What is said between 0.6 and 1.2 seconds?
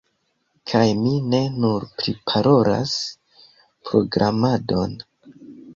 Kaj mi